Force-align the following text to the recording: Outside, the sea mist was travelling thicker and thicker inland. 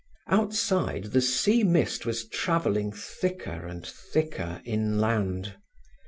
Outside, 0.25 1.11
the 1.13 1.21
sea 1.21 1.63
mist 1.63 2.07
was 2.07 2.27
travelling 2.27 2.91
thicker 2.91 3.67
and 3.67 3.85
thicker 3.85 4.59
inland. 4.65 5.55